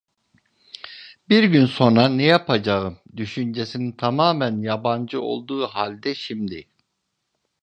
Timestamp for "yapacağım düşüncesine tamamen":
2.23-4.61